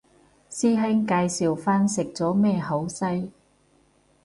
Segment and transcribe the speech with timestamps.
[0.49, 3.29] 師兄介紹返食咗咩好西